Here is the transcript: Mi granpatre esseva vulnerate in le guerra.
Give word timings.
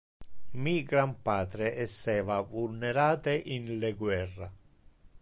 Mi 0.61 0.71
granpatre 0.91 1.69
esseva 1.83 2.39
vulnerate 2.55 3.35
in 3.59 3.73
le 3.85 3.93
guerra. 4.03 4.51